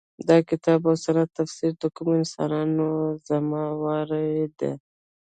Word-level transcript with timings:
د 0.27 0.29
کتاب 0.49 0.81
او 0.89 0.95
سنت 1.03 1.29
تفسیر 1.39 1.71
د 1.81 1.85
کومو 1.95 2.13
کسانو 2.23 2.87
ذمه 3.27 3.63
واري 3.81 4.31
ده. 4.59 4.71